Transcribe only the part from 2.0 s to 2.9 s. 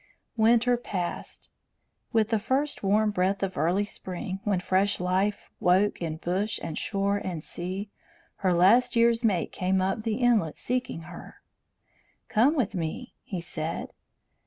With the first